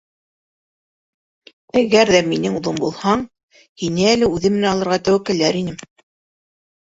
[1.81, 3.21] —Әгәр ҙә минең улым булһаң,
[3.83, 5.77] һине әле үҙем менән алырға тәүәккәлләр инем.